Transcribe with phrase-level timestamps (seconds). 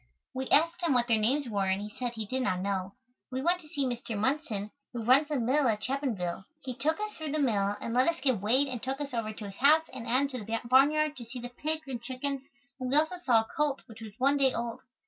[0.33, 2.95] We asked him what their names were and he said he did not know.
[3.31, 4.17] We went to see Mr.
[4.17, 6.45] Munson, who runs the mill at Chapinville.
[6.63, 9.31] He took us through the mill and let us get weighed and took us over
[9.31, 12.41] to his house and out into the barn yard to see the pigs and chickens
[12.79, 14.81] and we also saw a colt which was one day old.